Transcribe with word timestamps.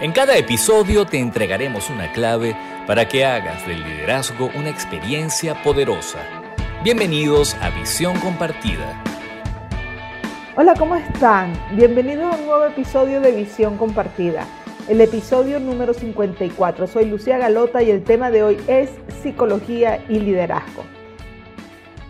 En 0.00 0.12
cada 0.12 0.34
episodio 0.38 1.04
te 1.04 1.18
entregaremos 1.18 1.90
una 1.90 2.10
clave 2.10 2.56
para 2.86 3.06
que 3.06 3.26
hagas 3.26 3.66
del 3.66 3.84
liderazgo 3.84 4.48
una 4.58 4.70
experiencia 4.70 5.62
poderosa. 5.62 6.20
Bienvenidos 6.82 7.54
a 7.60 7.68
Visión 7.68 8.18
Compartida. 8.20 9.04
Hola, 10.56 10.72
¿cómo 10.78 10.96
están? 10.96 11.52
Bienvenidos 11.72 12.32
a 12.32 12.38
un 12.38 12.46
nuevo 12.46 12.64
episodio 12.64 13.20
de 13.20 13.32
Visión 13.32 13.76
Compartida, 13.76 14.46
el 14.88 15.02
episodio 15.02 15.60
número 15.60 15.92
54. 15.92 16.86
Soy 16.86 17.04
Lucía 17.04 17.36
Galota 17.36 17.82
y 17.82 17.90
el 17.90 18.02
tema 18.02 18.30
de 18.30 18.42
hoy 18.42 18.56
es 18.68 18.88
psicología 19.22 20.02
y 20.08 20.18
liderazgo. 20.18 20.82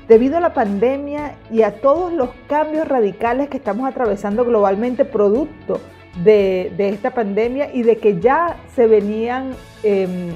Debido 0.06 0.36
a 0.36 0.40
la 0.40 0.54
pandemia 0.54 1.34
y 1.50 1.62
a 1.62 1.80
todos 1.80 2.12
los 2.12 2.30
cambios 2.46 2.86
radicales 2.86 3.48
que 3.48 3.56
estamos 3.56 3.88
atravesando 3.88 4.44
globalmente 4.44 5.04
producto 5.04 5.80
de, 6.16 6.72
esta 6.78 7.10
pandemia 7.10 7.72
y 7.72 7.82
de 7.82 7.98
que 7.98 8.20
ya 8.20 8.56
se 8.74 8.86
venían 8.86 9.54
em, 9.82 10.32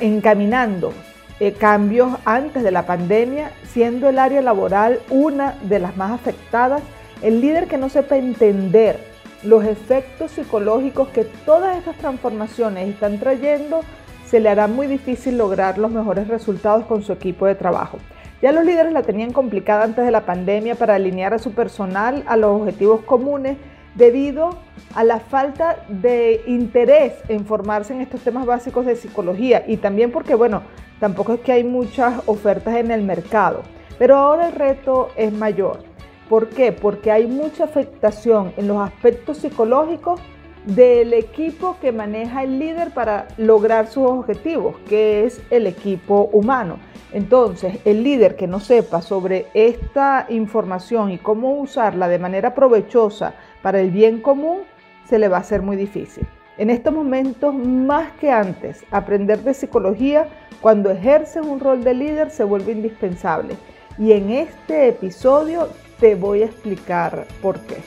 encaminando 0.00 0.92
eh, 1.40 1.52
cambios 1.52 2.18
antes 2.24 2.62
de 2.62 2.70
la 2.70 2.84
pandemia, 2.84 3.50
siendo 3.64 4.08
el 4.08 4.18
área 4.18 4.42
laboral 4.42 5.00
una 5.08 5.54
de 5.62 5.78
las 5.78 5.96
más 5.96 6.12
afectadas, 6.12 6.82
el 7.22 7.40
líder 7.40 7.66
que 7.66 7.78
no 7.78 7.88
sepa 7.88 8.16
entender 8.16 8.98
los 9.42 9.64
efectos 9.64 10.32
psicológicos 10.32 11.08
que 11.08 11.24
todas 11.24 11.78
estas 11.78 11.96
transformaciones 11.96 12.88
están 12.88 13.18
trayendo, 13.18 13.80
se 14.26 14.38
le 14.38 14.48
hará 14.48 14.66
muy 14.66 14.86
difícil 14.86 15.38
lograr 15.38 15.78
los 15.78 15.90
mejores 15.90 16.28
resultados 16.28 16.84
con 16.84 17.02
su 17.02 17.12
equipo 17.12 17.46
de 17.46 17.54
trabajo. 17.54 17.98
Ya 18.42 18.52
los 18.52 18.64
líderes 18.64 18.92
la 18.92 19.02
tenían 19.02 19.32
complicada 19.32 19.84
antes 19.84 20.04
de 20.04 20.10
la 20.10 20.24
pandemia 20.24 20.74
para 20.74 20.94
alinear 20.94 21.34
a 21.34 21.38
su 21.38 21.52
personal 21.52 22.22
a 22.26 22.36
los 22.36 22.60
objetivos 22.60 23.02
comunes 23.02 23.56
debido 23.94 24.50
a 24.94 25.04
la 25.04 25.20
falta 25.20 25.84
de 25.88 26.42
interés 26.46 27.14
en 27.28 27.44
formarse 27.44 27.92
en 27.92 28.00
estos 28.00 28.20
temas 28.20 28.46
básicos 28.46 28.86
de 28.86 28.96
psicología 28.96 29.64
y 29.66 29.76
también 29.76 30.10
porque, 30.10 30.34
bueno, 30.34 30.62
tampoco 30.98 31.34
es 31.34 31.40
que 31.40 31.52
hay 31.52 31.64
muchas 31.64 32.22
ofertas 32.26 32.76
en 32.76 32.90
el 32.90 33.02
mercado. 33.02 33.62
Pero 33.98 34.16
ahora 34.16 34.48
el 34.48 34.52
reto 34.54 35.10
es 35.16 35.32
mayor. 35.32 35.84
¿Por 36.28 36.48
qué? 36.48 36.72
Porque 36.72 37.10
hay 37.10 37.26
mucha 37.26 37.64
afectación 37.64 38.52
en 38.56 38.68
los 38.68 38.78
aspectos 38.78 39.38
psicológicos 39.38 40.20
del 40.64 41.12
equipo 41.14 41.76
que 41.80 41.90
maneja 41.90 42.42
el 42.42 42.58
líder 42.58 42.92
para 42.92 43.28
lograr 43.36 43.88
sus 43.88 44.04
objetivos, 44.04 44.76
que 44.88 45.24
es 45.24 45.40
el 45.50 45.66
equipo 45.66 46.28
humano. 46.32 46.78
Entonces, 47.12 47.78
el 47.84 48.04
líder 48.04 48.36
que 48.36 48.46
no 48.46 48.60
sepa 48.60 49.02
sobre 49.02 49.46
esta 49.54 50.26
información 50.28 51.10
y 51.10 51.18
cómo 51.18 51.54
usarla 51.54 52.08
de 52.08 52.18
manera 52.18 52.54
provechosa 52.54 53.34
para 53.62 53.80
el 53.80 53.90
bien 53.90 54.20
común, 54.20 54.60
se 55.08 55.18
le 55.18 55.28
va 55.28 55.38
a 55.38 55.40
hacer 55.40 55.62
muy 55.62 55.76
difícil. 55.76 56.26
En 56.56 56.70
estos 56.70 56.92
momentos, 56.92 57.54
más 57.54 58.12
que 58.20 58.30
antes, 58.30 58.84
aprender 58.90 59.42
de 59.42 59.54
psicología 59.54 60.28
cuando 60.60 60.90
ejerces 60.90 61.42
un 61.44 61.58
rol 61.58 61.82
de 61.82 61.94
líder 61.94 62.30
se 62.30 62.44
vuelve 62.44 62.72
indispensable. 62.72 63.56
Y 63.98 64.12
en 64.12 64.30
este 64.30 64.88
episodio 64.88 65.68
te 65.98 66.14
voy 66.14 66.42
a 66.42 66.46
explicar 66.46 67.26
por 67.42 67.58
qué. 67.60 67.78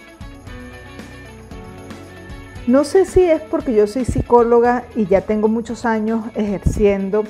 No 2.65 2.83
sé 2.83 3.05
si 3.05 3.21
es 3.21 3.41
porque 3.41 3.73
yo 3.73 3.87
soy 3.87 4.05
psicóloga 4.05 4.85
y 4.95 5.05
ya 5.05 5.21
tengo 5.21 5.49
muchos 5.49 5.85
años 5.85 6.25
ejerciendo, 6.33 7.25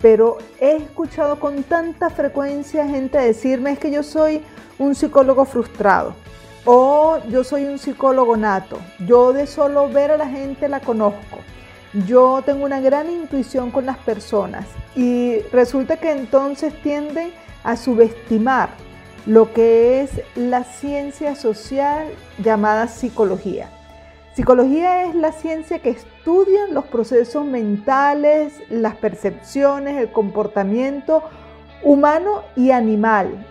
pero 0.00 0.38
he 0.60 0.76
escuchado 0.76 1.40
con 1.40 1.62
tanta 1.64 2.08
frecuencia 2.08 2.86
gente 2.86 3.18
decirme 3.18 3.72
es 3.72 3.78
que 3.78 3.90
yo 3.90 4.02
soy 4.02 4.42
un 4.78 4.94
psicólogo 4.94 5.44
frustrado 5.44 6.14
o 6.66 7.18
yo 7.30 7.44
soy 7.44 7.64
un 7.64 7.78
psicólogo 7.78 8.36
nato. 8.36 8.78
Yo 9.06 9.32
de 9.32 9.46
solo 9.46 9.88
ver 9.88 10.10
a 10.10 10.16
la 10.16 10.28
gente 10.28 10.68
la 10.68 10.80
conozco. 10.80 11.38
Yo 12.06 12.42
tengo 12.44 12.64
una 12.64 12.80
gran 12.80 13.10
intuición 13.10 13.70
con 13.70 13.86
las 13.86 13.96
personas 13.98 14.66
y 14.94 15.38
resulta 15.52 15.96
que 15.96 16.10
entonces 16.10 16.74
tienden 16.82 17.32
a 17.64 17.76
subestimar 17.76 18.68
lo 19.24 19.52
que 19.52 20.02
es 20.02 20.20
la 20.34 20.64
ciencia 20.64 21.34
social 21.36 22.08
llamada 22.42 22.88
psicología. 22.88 23.70
Psicología 24.34 25.04
es 25.04 25.14
la 25.14 25.32
ciencia 25.32 25.78
que 25.78 25.90
estudia 25.90 26.66
los 26.70 26.84
procesos 26.84 27.46
mentales, 27.46 28.52
las 28.68 28.96
percepciones, 28.96 29.96
el 29.96 30.12
comportamiento 30.12 31.22
humano 31.82 32.42
y 32.54 32.72
animal. 32.72 33.46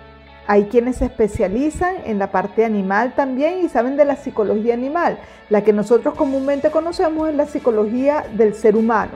Hay 0.47 0.65
quienes 0.65 0.97
se 0.97 1.05
especializan 1.05 1.95
en 2.05 2.19
la 2.19 2.31
parte 2.31 2.65
animal 2.65 3.13
también 3.15 3.65
y 3.65 3.69
saben 3.69 3.97
de 3.97 4.05
la 4.05 4.15
psicología 4.15 4.73
animal. 4.73 5.17
La 5.49 5.63
que 5.63 5.73
nosotros 5.73 6.15
comúnmente 6.15 6.69
conocemos 6.69 7.29
es 7.29 7.35
la 7.35 7.47
psicología 7.47 8.25
del 8.33 8.53
ser 8.53 8.75
humano, 8.75 9.13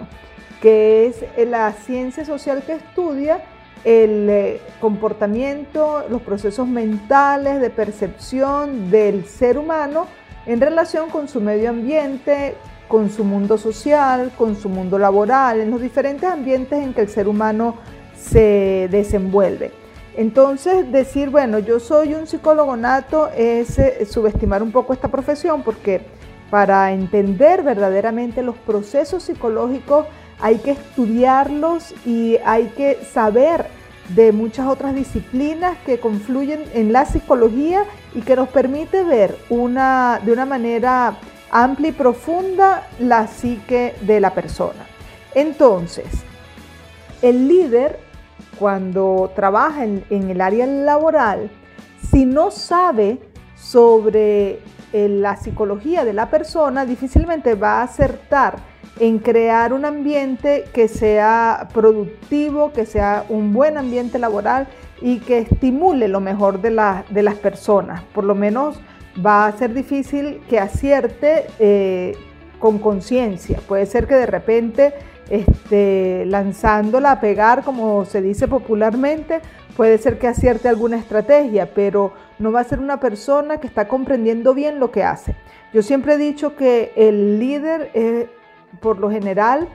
que 0.62 1.08
es 1.08 1.24
la 1.48 1.72
ciencia 1.74 2.26
social 2.26 2.64
que 2.66 2.74
estudia 2.74 3.44
el 3.84 4.30
eh, 4.30 4.62
comportamiento, 4.82 6.04
los 6.10 6.22
procesos 6.22 6.68
mentales 6.68 7.62
de 7.62 7.70
percepción 7.70 8.92
del 8.92 9.26
ser 9.26 9.58
humano 9.58 10.08
en 10.46 10.60
relación 10.60 11.10
con 11.10 11.28
su 11.28 11.40
medio 11.42 11.70
ambiente, 11.70 12.56
con 12.88 13.10
su 13.10 13.24
mundo 13.24 13.58
social, 13.58 14.32
con 14.36 14.56
su 14.56 14.68
mundo 14.68 14.98
laboral, 14.98 15.62
en 15.62 15.70
los 15.70 15.80
diferentes 15.80 16.28
ambientes 16.28 16.80
en 16.80 16.94
que 16.94 17.02
el 17.02 17.10
ser 17.10 17.28
humano 17.28 17.76
se 18.18 18.88
desenvuelve. 18.92 19.79
Entonces, 20.20 20.92
decir, 20.92 21.30
bueno, 21.30 21.60
yo 21.60 21.80
soy 21.80 22.14
un 22.14 22.28
psicólogo 22.28 22.76
nato 22.76 23.30
es 23.30 23.80
eh, 23.80 24.06
subestimar 24.06 24.62
un 24.62 24.74
poco 24.74 24.92
esta 24.92 25.08
profesión 25.08 25.64
porque 25.64 26.02
para 26.50 26.92
entender 26.92 27.64
verdaderamente 27.64 28.44
los 28.44 28.58
procesos 28.58 29.24
psicológicos 29.24 30.08
hay 30.42 30.58
que 30.58 30.72
estudiarlos 30.72 31.94
y 32.06 32.36
hay 32.44 32.66
que 32.76 33.00
saber 33.14 33.68
de 34.10 34.34
muchas 34.34 34.68
otras 34.68 34.94
disciplinas 34.94 35.78
que 35.86 36.02
confluyen 36.02 36.66
en 36.74 36.92
la 36.92 37.06
psicología 37.06 37.86
y 38.14 38.20
que 38.20 38.36
nos 38.36 38.50
permite 38.50 39.06
ver 39.06 39.38
una, 39.50 40.20
de 40.26 40.34
una 40.34 40.46
manera 40.46 41.16
amplia 41.50 41.90
y 41.92 41.94
profunda 41.94 42.90
la 43.00 43.26
psique 43.28 43.96
de 44.02 44.20
la 44.20 44.34
persona. 44.34 44.86
Entonces, 45.34 46.08
el 47.22 47.48
líder, 47.48 48.09
cuando 48.60 49.32
trabaja 49.36 49.86
en, 49.86 50.04
el 50.10 50.42
área 50.42 50.68
laboral, 50.68 51.50
si 52.12 52.26
no 52.26 52.52
sabe 52.52 53.20
sobre 53.56 54.60
eh, 54.94 55.08
la 55.10 55.38
psicología 55.38 56.04
de 56.04 56.14
la 56.14 56.30
persona, 56.30 56.86
difícilmente 56.86 57.56
va 57.56 57.80
a 57.80 57.84
acertar 57.84 58.58
en 59.00 59.20
crear 59.20 59.72
un 59.72 59.86
ambiente 59.86 60.66
que 60.74 60.90
sea 60.90 61.70
productivo, 61.74 62.74
que 62.74 62.86
sea 62.86 63.26
un 63.30 63.54
buen 63.54 63.78
ambiente 63.78 64.20
laboral 64.20 64.68
y 65.02 65.20
que 65.20 65.40
estimule 65.40 66.10
lo 66.10 66.20
mejor 66.20 66.62
de, 66.62 67.02
de 67.10 67.24
las 67.24 67.36
personas. 67.36 68.04
Por 68.14 68.26
lo 68.26 68.36
menos 68.36 68.80
va 69.26 69.48
a 69.48 69.52
ser 69.58 69.74
difícil 69.74 70.42
que 70.50 70.60
acierte 70.60 71.46
eh, 71.60 72.18
con 72.60 72.78
conciencia. 72.80 73.60
Puede 73.68 73.86
ser 73.86 74.08
que 74.08 74.16
de 74.16 74.26
repente 74.26 74.94
este, 75.30 76.26
lanzándola 76.26 77.12
a 77.14 77.20
pegar, 77.20 77.64
como 77.64 78.06
se 78.06 78.22
dice 78.22 78.48
popularmente, 78.48 79.42
puede 79.76 79.98
ser 79.98 80.20
que 80.20 80.28
acierte 80.28 80.68
alguna 80.68 80.98
estrategia, 80.98 81.74
pero 81.74 82.14
no 82.40 82.52
va 82.52 82.62
a 82.62 82.64
ser 82.66 82.80
una 82.80 83.00
persona 83.00 83.60
que 83.60 83.68
está 83.68 83.88
comprendiendo 83.88 84.54
bien 84.54 84.80
lo 84.80 84.92
que 84.92 85.04
hace. 85.04 85.36
Yo 85.74 85.84
siempre 85.84 86.16
he 86.16 86.18
dicho 86.18 86.56
que 86.56 86.92
el 86.96 87.40
líder 87.40 87.92
es 87.94 88.28
por 88.80 89.00
lo 89.00 89.10
general 89.10 89.68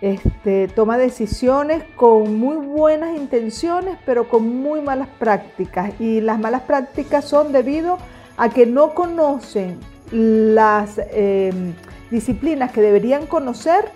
este, 0.00 0.68
toma 0.68 0.98
decisiones 0.98 1.82
con 1.96 2.38
muy 2.38 2.56
buenas 2.56 3.16
intenciones, 3.16 3.96
pero 4.04 4.28
con 4.28 4.60
muy 4.60 4.80
malas 4.80 5.08
prácticas. 5.18 5.98
Y 5.98 6.20
las 6.20 6.38
malas 6.38 6.62
prácticas 6.62 7.24
son 7.24 7.52
debido 7.52 7.98
a 8.36 8.50
que 8.50 8.66
no 8.66 8.94
conocen 8.94 9.78
las 10.12 11.00
em, 11.12 11.72
disciplinas 12.10 12.72
que 12.72 12.80
deberían 12.80 13.26
conocer 13.26 13.90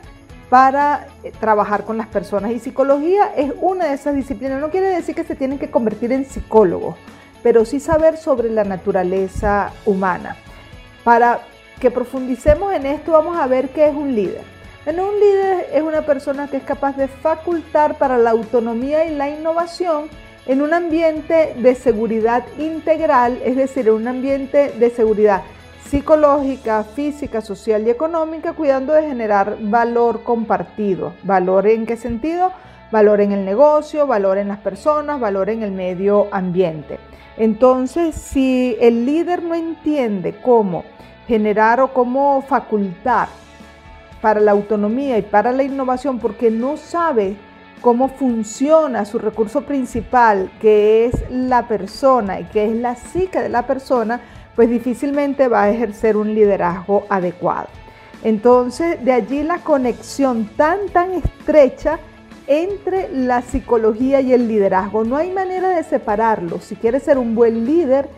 para 0.51 1.07
eh, 1.23 1.33
trabajar 1.41 1.85
con 1.85 1.97
las 1.97 2.09
personas. 2.09 2.51
Y 2.51 2.59
psicología 2.59 3.33
es 3.35 3.53
una 3.61 3.87
de 3.87 3.95
esas 3.95 4.15
disciplinas. 4.15 4.61
No 4.61 4.71
quiere 4.71 4.89
decir 4.89 5.15
que 5.15 5.25
se 5.25 5.37
tienen 5.37 5.59
que 5.59 5.71
convertir 5.71 6.13
en 6.13 6.27
psicólogos, 6.27 6.97
pero 7.43 7.65
sí 7.65 7.81
saber 7.81 8.19
sobre 8.19 8.51
la 8.51 8.65
naturaleza 8.65 9.73
humana. 9.87 10.37
Para 11.05 11.41
que 11.81 11.91
profundicemos 11.91 12.75
en 12.75 12.85
esto, 12.85 13.13
vamos 13.13 13.39
a 13.39 13.47
ver 13.47 13.71
qué 13.71 13.89
es 13.89 13.95
un 13.95 14.15
líder. 14.15 14.43
Bueno, 14.85 15.09
un 15.09 15.21
líder 15.21 15.69
es 15.73 15.83
una 15.83 16.03
persona 16.03 16.49
que 16.49 16.57
es 16.57 16.63
capaz 16.65 16.97
de 16.97 17.07
facultar 17.07 17.97
para 17.97 18.19
la 18.19 18.31
autonomía 18.31 19.07
y 19.07 19.15
la 19.15 19.29
innovación 19.29 20.09
en 20.47 20.63
un 20.63 20.75
ambiente 20.75 21.55
de 21.57 21.75
seguridad 21.75 22.45
integral, 22.59 23.41
es 23.45 23.57
decir, 23.57 23.89
en 23.89 23.95
un 23.95 24.09
ambiente 24.09 24.73
de 24.73 24.91
seguridad 24.91 25.43
psicológica, 25.91 26.85
física, 26.85 27.41
social 27.41 27.85
y 27.85 27.91
económica, 27.91 28.53
cuidando 28.53 28.93
de 28.93 29.03
generar 29.03 29.57
valor 29.61 30.23
compartido. 30.23 31.15
¿Valor 31.25 31.67
en 31.67 31.85
qué 31.85 31.97
sentido? 31.97 32.53
Valor 32.93 33.21
en 33.21 33.33
el 33.33 33.45
negocio, 33.45 34.07
valor 34.07 34.39
en 34.39 34.47
las 34.47 34.61
personas, 34.61 35.19
valor 35.19 35.51
en 35.51 35.65
el 35.65 35.73
medio 35.73 36.29
ambiente. 36.31 37.01
Entonces, 37.37 38.15
si 38.15 38.77
el 38.81 39.05
líder 39.05 39.43
no 39.43 39.57
entiende 39.57 40.41
cómo 40.41 40.85
generar 41.27 41.81
o 41.81 41.93
cómo 41.93 42.41
facultar 42.43 43.29
para 44.21 44.39
la 44.39 44.53
autonomía 44.53 45.19
y 45.19 45.23
para 45.23 45.51
la 45.51 45.65
innovación 45.65 46.21
porque 46.21 46.53
no 46.53 46.77
sabe 46.77 47.35
cómo 47.81 48.09
funciona 48.09 49.05
su 49.05 49.19
recurso 49.19 49.63
principal, 49.63 50.53
que 50.61 51.07
es 51.07 51.29
la 51.31 51.67
persona 51.67 52.39
y 52.39 52.45
que 52.45 52.67
es 52.67 52.77
la 52.77 52.95
psique 52.95 53.41
de 53.41 53.49
la 53.49 53.67
persona, 53.67 54.21
pues 54.57 54.71
difícilmente 54.71 55.49
va 55.49 55.65
a 55.65 55.71
ejercer 55.71 56.17
un 56.17 56.35
liderazgo 56.35 57.07
adecuado. 57.09 57.69
Entonces, 58.23 59.03
de 59.05 59.13
allí 59.13 59.43
la 59.43 59.59
conexión 59.59 60.51
tan, 60.57 60.89
tan 60.93 61.13
estrecha 61.13 61.99
entre 62.47 63.09
la 63.13 63.43
psicología 63.43 64.21
y 64.21 64.33
el 64.33 64.49
liderazgo. 64.49 65.05
No 65.05 65.17
hay 65.17 65.31
manera 65.31 65.69
de 65.71 65.85
separarlo. 65.85 66.61
Si 66.61 66.75
quieres 66.75 67.05
ser 67.05 67.17
un 67.17 67.35
buen 67.35 67.65
líder, 67.65 68.09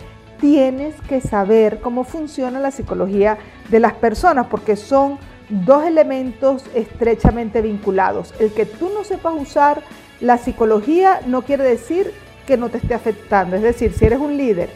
tienes 0.40 0.94
que 1.02 1.20
saber 1.20 1.80
cómo 1.80 2.02
funciona 2.02 2.58
la 2.58 2.70
psicología 2.70 3.38
de 3.68 3.78
las 3.78 3.92
personas, 3.92 4.46
porque 4.46 4.74
son 4.74 5.18
dos 5.50 5.84
elementos 5.84 6.64
estrechamente 6.74 7.60
vinculados. 7.60 8.34
El 8.40 8.52
que 8.52 8.64
tú 8.64 8.90
no 8.94 9.04
sepas 9.04 9.34
usar 9.36 9.82
la 10.20 10.38
psicología 10.38 11.20
no 11.26 11.42
quiere 11.42 11.64
decir 11.64 12.12
que 12.46 12.56
no 12.56 12.70
te 12.70 12.78
esté 12.78 12.94
afectando. 12.94 13.56
Es 13.56 13.62
decir, 13.62 13.92
si 13.92 14.06
eres 14.06 14.18
un 14.18 14.36
líder 14.36 14.70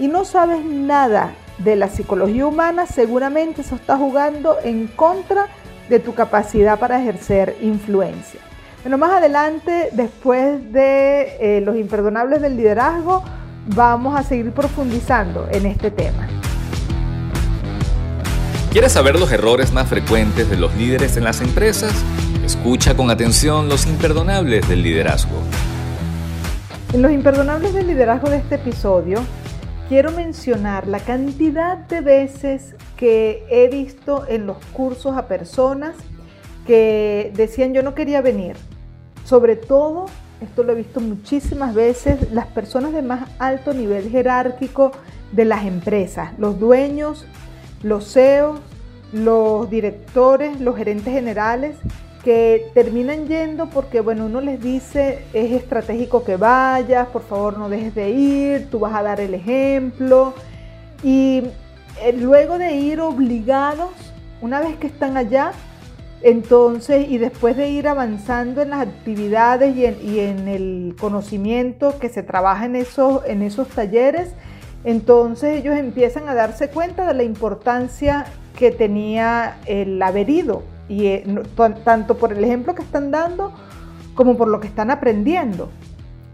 y 0.00 0.08
no 0.08 0.24
sabes 0.24 0.64
nada 0.64 1.34
de 1.58 1.76
la 1.76 1.88
psicología 1.88 2.46
humana, 2.46 2.86
seguramente 2.86 3.60
eso 3.60 3.74
está 3.74 3.98
jugando 3.98 4.56
en 4.64 4.86
contra 4.86 5.46
de 5.90 6.00
tu 6.00 6.14
capacidad 6.14 6.78
para 6.78 6.98
ejercer 6.98 7.54
influencia. 7.60 8.40
Bueno, 8.82 8.96
más 8.96 9.12
adelante, 9.12 9.90
después 9.92 10.72
de 10.72 11.36
eh, 11.38 11.60
los 11.60 11.76
imperdonables 11.76 12.40
del 12.40 12.56
liderazgo, 12.56 13.22
vamos 13.66 14.18
a 14.18 14.22
seguir 14.22 14.52
profundizando 14.52 15.46
en 15.52 15.66
este 15.66 15.90
tema. 15.90 16.26
¿Quieres 18.72 18.92
saber 18.92 19.20
los 19.20 19.30
errores 19.30 19.70
más 19.70 19.86
frecuentes 19.86 20.48
de 20.48 20.56
los 20.56 20.74
líderes 20.76 21.18
en 21.18 21.24
las 21.24 21.42
empresas? 21.42 21.92
Escucha 22.42 22.96
con 22.96 23.10
atención 23.10 23.68
los 23.68 23.86
imperdonables 23.86 24.66
del 24.66 24.82
liderazgo. 24.82 25.36
En 26.94 27.02
los 27.02 27.12
imperdonables 27.12 27.74
del 27.74 27.88
liderazgo 27.88 28.30
de 28.30 28.38
este 28.38 28.54
episodio, 28.54 29.20
quiero 29.90 30.12
mencionar 30.12 30.86
la 30.86 31.00
cantidad 31.00 31.76
de 31.76 32.00
veces 32.00 32.76
que 32.96 33.44
he 33.50 33.66
visto 33.66 34.24
en 34.28 34.46
los 34.46 34.58
cursos 34.66 35.16
a 35.16 35.26
personas 35.26 35.96
que 36.64 37.32
decían 37.34 37.74
yo 37.74 37.82
no 37.82 37.96
quería 37.96 38.20
venir. 38.20 38.54
Sobre 39.24 39.56
todo, 39.56 40.06
esto 40.40 40.62
lo 40.62 40.74
he 40.74 40.76
visto 40.76 41.00
muchísimas 41.00 41.74
veces, 41.74 42.30
las 42.30 42.46
personas 42.46 42.92
de 42.92 43.02
más 43.02 43.28
alto 43.40 43.74
nivel 43.74 44.08
jerárquico 44.10 44.92
de 45.32 45.44
las 45.44 45.64
empresas, 45.64 46.38
los 46.38 46.60
dueños, 46.60 47.26
los 47.82 48.12
CEOs, 48.12 48.60
los 49.12 49.68
directores, 49.70 50.60
los 50.60 50.76
gerentes 50.76 51.12
generales, 51.12 51.74
que 52.24 52.70
terminan 52.74 53.26
yendo 53.26 53.70
porque, 53.70 54.00
bueno, 54.00 54.26
uno 54.26 54.40
les 54.40 54.60
dice, 54.60 55.24
es 55.32 55.52
estratégico 55.52 56.22
que 56.22 56.36
vayas, 56.36 57.08
por 57.08 57.22
favor 57.22 57.58
no 57.58 57.68
dejes 57.68 57.94
de 57.94 58.10
ir, 58.10 58.70
tú 58.70 58.78
vas 58.80 58.94
a 58.94 59.02
dar 59.02 59.20
el 59.20 59.34
ejemplo. 59.34 60.34
Y 61.02 61.42
eh, 62.02 62.12
luego 62.12 62.58
de 62.58 62.74
ir 62.74 63.00
obligados, 63.00 63.90
una 64.42 64.60
vez 64.60 64.76
que 64.76 64.86
están 64.86 65.16
allá, 65.16 65.52
entonces, 66.22 67.08
y 67.08 67.16
después 67.16 67.56
de 67.56 67.70
ir 67.70 67.88
avanzando 67.88 68.60
en 68.60 68.70
las 68.70 68.80
actividades 68.80 69.74
y 69.74 70.20
en, 70.20 70.48
el 70.48 70.94
conocimiento 71.00 71.98
que 71.98 72.10
se 72.10 72.22
trabaja 72.22 72.66
en 72.66 72.76
esos, 72.76 73.24
en 73.26 73.40
esos 73.40 73.68
talleres, 73.68 74.34
entonces 74.84 75.58
ellos 75.58 75.76
empiezan 75.76 76.28
a 76.28 76.34
darse 76.34 76.68
cuenta 76.68 77.06
de 77.06 77.14
la 77.14 77.22
importancia 77.22 78.26
que 78.58 78.70
tenía 78.70 79.56
el 79.64 80.00
haber 80.02 80.28
ido, 80.28 80.62
y 80.90 81.06
eh, 81.06 81.24
tanto 81.84 82.16
por 82.18 82.32
el 82.32 82.42
ejemplo 82.42 82.74
que 82.74 82.82
están 82.82 83.12
dando 83.12 83.52
como 84.16 84.36
por 84.36 84.48
lo 84.48 84.58
que 84.58 84.66
están 84.66 84.90
aprendiendo. 84.90 85.70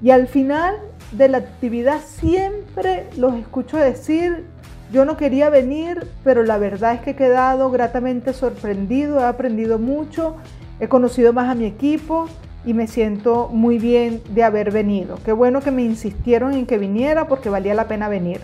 Y 0.02 0.10
al 0.10 0.28
final 0.28 0.76
de 1.12 1.28
la 1.28 1.38
actividad 1.38 2.00
siempre 2.00 3.06
los 3.18 3.34
escucho 3.34 3.76
decir, 3.76 4.46
yo 4.90 5.04
no 5.04 5.18
quería 5.18 5.50
venir, 5.50 6.08
pero 6.24 6.42
la 6.42 6.56
verdad 6.56 6.94
es 6.94 7.00
que 7.02 7.10
he 7.10 7.16
quedado 7.16 7.70
gratamente 7.70 8.32
sorprendido, 8.32 9.20
he 9.20 9.24
aprendido 9.24 9.78
mucho, 9.78 10.36
he 10.80 10.88
conocido 10.88 11.34
más 11.34 11.50
a 11.50 11.54
mi 11.54 11.66
equipo 11.66 12.26
y 12.64 12.72
me 12.72 12.86
siento 12.86 13.48
muy 13.52 13.78
bien 13.78 14.22
de 14.30 14.42
haber 14.42 14.70
venido. 14.70 15.18
Qué 15.22 15.32
bueno 15.32 15.60
que 15.60 15.70
me 15.70 15.82
insistieron 15.82 16.54
en 16.54 16.64
que 16.64 16.78
viniera 16.78 17.28
porque 17.28 17.50
valía 17.50 17.74
la 17.74 17.88
pena 17.88 18.08
venir. 18.08 18.40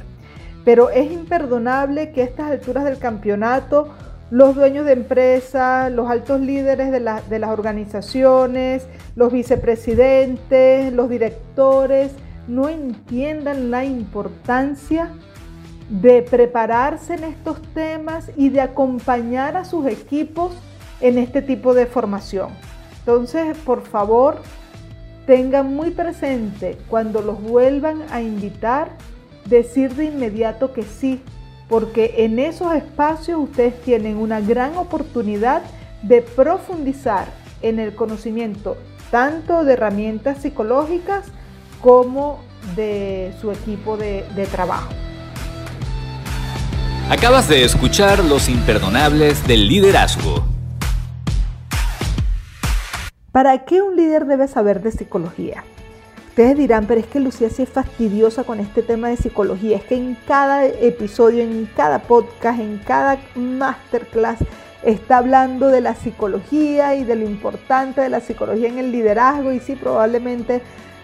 Pero 0.62 0.91
es 0.91 1.11
imperdonable 1.11 2.12
que 2.12 2.20
a 2.20 2.25
estas 2.25 2.50
alturas 2.50 2.85
del 2.85 2.99
campeonato 2.99 3.88
los 4.32 4.55
dueños 4.55 4.87
de 4.87 4.93
empresas, 4.93 5.93
los 5.93 6.08
altos 6.08 6.40
líderes 6.40 6.90
de, 6.90 7.00
las 7.00 7.50
organizaciones, 7.50 8.87
los 9.14 9.31
vicepresidentes, 9.31 10.90
los 10.90 11.11
directores, 11.11 12.12
no 12.49 12.70
entiendan 12.70 13.70
la 13.70 13.84
importancia 13.84 15.11
de 15.90 16.23
prepararse 16.23 17.17
en 17.17 17.25
estos 17.25 17.61
temas 17.75 18.31
y 18.34 18.49
de 18.49 18.62
acompañar 18.62 19.58
a 19.58 19.67
sus 19.67 19.84
equipos 19.84 20.55
en 21.02 21.19
este 21.19 21.43
tipo 21.43 21.75
de 21.75 21.84
formación. 21.84 22.52
Entonces, 23.00 23.55
por 23.58 23.82
favor, 23.82 24.40
tengan 25.26 25.75
muy 25.75 25.90
presente 25.90 26.79
cuando 26.88 27.20
los 27.20 27.38
vuelvan 27.43 28.00
a 28.11 28.23
invitar, 28.23 28.93
decir 29.44 29.94
de 29.94 30.06
inmediato 30.06 30.73
que 30.73 30.84
sí, 30.84 31.20
porque 31.72 32.16
en 32.19 32.38
esos 32.38 32.74
espacios 32.74 33.40
ustedes 33.40 33.80
tienen 33.80 34.19
una 34.19 34.42
gran 34.42 34.76
oportunidad 34.76 35.62
de 36.02 36.20
profundizar 36.20 37.28
en 37.62 37.78
el 37.78 37.94
conocimiento 37.94 38.76
tanto 39.10 39.64
de 39.64 39.72
herramientas 39.72 40.42
psicológicas 40.42 41.24
como 41.80 42.40
de 42.76 43.32
su 43.40 43.50
equipo 43.50 43.96
de, 43.96 44.22
de 44.36 44.44
trabajo. 44.44 44.90
Acabas 47.08 47.48
de 47.48 47.64
escuchar 47.64 48.22
Los 48.22 48.50
Imperdonables 48.50 49.46
del 49.46 49.66
Liderazgo. 49.66 50.44
¿Para 53.32 53.64
qué 53.64 53.80
un 53.80 53.96
líder 53.96 54.26
debe 54.26 54.46
saber 54.46 54.82
de 54.82 54.92
psicología? 54.92 55.64
Ustedes 56.32 56.56
dirán, 56.56 56.87
pero 56.87 56.99
es 56.99 57.06
que 57.06 57.20
Lucía 57.20 57.50
sí 57.50 57.62
es 57.62 57.69
fastidiosa 57.69 58.44
con 58.44 58.58
este 58.58 58.82
tema 58.82 59.11
de 59.11 59.19
psicología. 59.19 59.76
Es 59.76 59.84
que 59.84 59.96
en 59.96 60.17
cada 60.26 60.64
episodio, 60.64 61.43
en 61.43 61.69
cada 61.76 61.99
podcast, 61.99 62.58
en 62.58 62.79
cada 62.79 63.19
masterclass 63.34 64.38
está 64.82 65.19
hablando 65.19 65.69
de 65.69 65.82
la 65.82 65.94
psicología 65.94 66.94
y 66.94 67.05
de 67.05 67.17
lo 67.17 67.27
importante 67.29 68.01
de 68.01 68.08
la 68.08 68.20
psicología 68.20 68.70
en 68.70 68.79
el 68.79 68.93
liderazgo. 68.93 69.53
Y 69.53 69.60
sí, 69.60 69.77
probablemente 69.77 70.62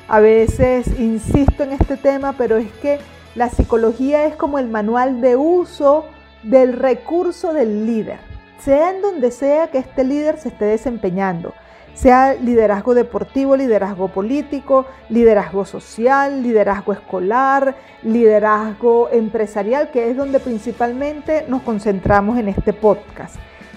a 0.08 0.18
veces 0.18 0.99
insisto 0.99 1.62
en 1.62 1.73
este 1.73 1.99
tema, 1.99 2.32
pero 2.38 2.56
es 2.56 2.73
que 2.80 2.99
la 3.35 3.50
psicología 3.50 4.25
es 4.25 4.35
como 4.35 4.58
el 4.58 4.68
manual 4.68 5.20
de 5.20 5.37
uso 5.37 6.06
del 6.42 6.73
recurso 6.73 7.52
del 7.52 7.85
líder, 7.85 8.18
sea 8.64 8.92
en 8.92 9.02
donde 9.02 9.30
sea 9.30 9.70
que 9.70 9.76
este 9.76 10.04
líder 10.04 10.38
se 10.38 10.49
esté 10.49 10.64
desempeñando 10.64 11.52
sea 11.99 12.35
liderazgo 12.35 12.95
deportivo, 12.95 13.57
liderazgo 13.57 14.07
político, 14.09 14.87
liderazgo 15.09 15.64
social, 15.64 16.45
liderazgo 16.45 16.93
escolar, 16.93 17.75
liderazgo 18.05 19.09
empresarial, 19.11 19.90
que 19.90 20.09
es 20.09 20.17
donde 20.17 20.38
principalmente 20.38 21.45
nos 21.49 21.62
concentramos 21.62 22.38
en 22.38 22.49
este 22.49 22.73
podcast. 22.73 23.35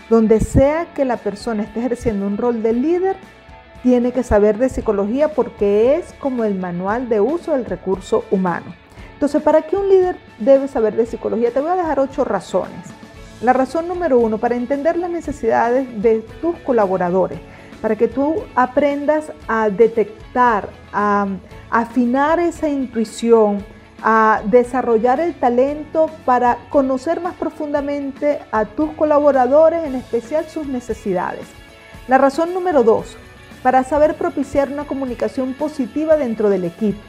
Donde 0.07 0.39
sea 0.39 0.93
que 0.93 1.03
la 1.03 1.17
persona 1.17 1.63
esté 1.63 1.79
ejerciendo 1.79 2.27
un 2.27 2.37
rol 2.37 2.61
de 2.61 2.73
líder, 2.73 3.15
tiene 3.81 4.11
que 4.11 4.21
saber 4.21 4.59
de 4.59 4.69
psicología 4.69 5.29
porque 5.29 5.95
es 5.95 6.13
como 6.19 6.43
el 6.43 6.53
manual 6.53 7.09
de 7.09 7.21
uso 7.21 7.53
del 7.53 7.65
recurso 7.65 8.23
humano. 8.29 8.75
Entonces, 9.13 9.41
¿para 9.41 9.63
qué 9.63 9.77
un 9.77 9.89
líder 9.89 10.17
debe 10.37 10.67
saber 10.67 10.95
de 10.95 11.07
psicología? 11.07 11.49
Te 11.49 11.59
voy 11.59 11.71
a 11.71 11.75
dejar 11.75 11.99
ocho 11.99 12.23
razones. 12.23 12.85
La 13.41 13.53
razón 13.53 13.87
número 13.87 14.19
uno, 14.19 14.37
para 14.37 14.55
entender 14.55 14.95
las 14.95 15.09
necesidades 15.09 15.87
de 16.03 16.19
tus 16.39 16.55
colaboradores 16.57 17.39
para 17.81 17.95
que 17.95 18.07
tú 18.07 18.43
aprendas 18.55 19.31
a 19.47 19.69
detectar, 19.69 20.69
a 20.93 21.27
afinar 21.69 22.39
esa 22.39 22.69
intuición, 22.69 23.65
a 24.03 24.41
desarrollar 24.45 25.19
el 25.19 25.33
talento 25.33 26.09
para 26.25 26.57
conocer 26.69 27.21
más 27.21 27.33
profundamente 27.35 28.39
a 28.51 28.65
tus 28.65 28.91
colaboradores, 28.91 29.83
en 29.83 29.95
especial 29.95 30.45
sus 30.45 30.67
necesidades. 30.67 31.47
La 32.07 32.17
razón 32.17 32.53
número 32.53 32.83
dos, 32.83 33.17
para 33.63 33.83
saber 33.83 34.15
propiciar 34.15 34.69
una 34.69 34.85
comunicación 34.85 35.53
positiva 35.53 36.15
dentro 36.15 36.49
del 36.49 36.65
equipo. 36.65 36.99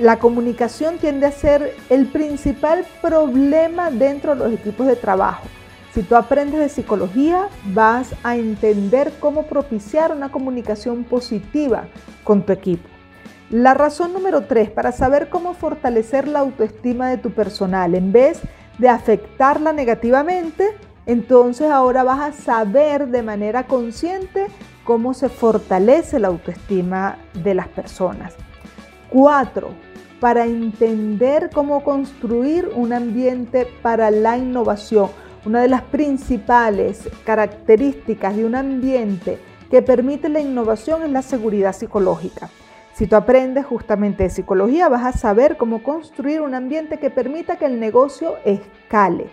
La 0.00 0.18
comunicación 0.18 0.98
tiende 0.98 1.26
a 1.26 1.32
ser 1.32 1.76
el 1.90 2.06
principal 2.06 2.84
problema 3.00 3.90
dentro 3.90 4.34
de 4.34 4.44
los 4.44 4.52
equipos 4.58 4.86
de 4.86 4.96
trabajo. 4.96 5.44
Si 5.94 6.02
tú 6.02 6.16
aprendes 6.16 6.58
de 6.58 6.70
psicología, 6.70 7.48
vas 7.66 8.14
a 8.22 8.36
entender 8.36 9.12
cómo 9.20 9.42
propiciar 9.42 10.10
una 10.10 10.32
comunicación 10.32 11.04
positiva 11.04 11.84
con 12.24 12.46
tu 12.46 12.52
equipo. 12.52 12.88
La 13.50 13.74
razón 13.74 14.14
número 14.14 14.46
tres, 14.46 14.70
para 14.70 14.92
saber 14.92 15.28
cómo 15.28 15.52
fortalecer 15.52 16.26
la 16.26 16.38
autoestima 16.38 17.10
de 17.10 17.18
tu 17.18 17.32
personal, 17.32 17.94
en 17.94 18.10
vez 18.10 18.40
de 18.78 18.88
afectarla 18.88 19.74
negativamente, 19.74 20.70
entonces 21.04 21.70
ahora 21.70 22.04
vas 22.04 22.20
a 22.20 22.32
saber 22.32 23.08
de 23.08 23.22
manera 23.22 23.66
consciente 23.66 24.46
cómo 24.84 25.12
se 25.12 25.28
fortalece 25.28 26.18
la 26.18 26.28
autoestima 26.28 27.18
de 27.44 27.52
las 27.52 27.68
personas. 27.68 28.34
Cuatro, 29.10 29.68
para 30.20 30.46
entender 30.46 31.50
cómo 31.52 31.84
construir 31.84 32.70
un 32.74 32.94
ambiente 32.94 33.68
para 33.82 34.10
la 34.10 34.38
innovación. 34.38 35.10
Una 35.44 35.60
de 35.60 35.68
las 35.68 35.82
principales 35.82 37.08
características 37.24 38.36
de 38.36 38.44
un 38.44 38.54
ambiente 38.54 39.40
que 39.70 39.82
permite 39.82 40.28
la 40.28 40.38
innovación 40.38 41.02
es 41.02 41.10
la 41.10 41.22
seguridad 41.22 41.72
psicológica. 41.72 42.48
Si 42.92 43.08
tú 43.08 43.16
aprendes 43.16 43.66
justamente 43.66 44.22
de 44.22 44.30
psicología, 44.30 44.88
vas 44.88 45.04
a 45.04 45.18
saber 45.18 45.56
cómo 45.56 45.82
construir 45.82 46.42
un 46.42 46.54
ambiente 46.54 47.00
que 47.00 47.10
permita 47.10 47.56
que 47.56 47.64
el 47.64 47.80
negocio 47.80 48.36
escale. 48.44 49.30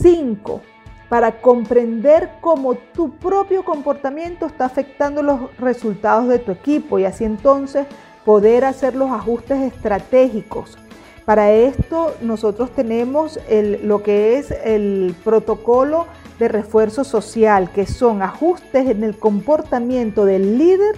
Cinco, 0.00 0.62
para 1.10 1.42
comprender 1.42 2.30
cómo 2.40 2.76
tu 2.76 3.10
propio 3.16 3.62
comportamiento 3.62 4.46
está 4.46 4.64
afectando 4.64 5.22
los 5.22 5.54
resultados 5.58 6.28
de 6.28 6.38
tu 6.38 6.52
equipo 6.52 6.98
y 6.98 7.04
así 7.04 7.24
entonces 7.24 7.86
poder 8.24 8.64
hacer 8.64 8.94
los 8.94 9.10
ajustes 9.10 9.60
estratégicos. 9.60 10.78
Para 11.30 11.52
esto 11.52 12.16
nosotros 12.22 12.72
tenemos 12.72 13.38
lo 13.84 14.02
que 14.02 14.36
es 14.36 14.50
el 14.50 15.14
protocolo 15.22 16.08
de 16.40 16.48
refuerzo 16.48 17.04
social, 17.04 17.70
que 17.70 17.86
son 17.86 18.20
ajustes 18.20 18.90
en 18.90 19.04
el 19.04 19.16
comportamiento 19.16 20.24
del 20.24 20.58
líder 20.58 20.96